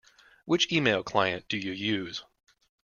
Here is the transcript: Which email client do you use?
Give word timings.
Which 0.45 0.71
email 0.71 1.03
client 1.03 1.47
do 1.47 1.55
you 1.59 1.73
use? 1.73 2.23